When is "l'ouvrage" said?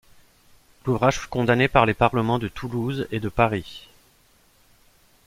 0.83-1.19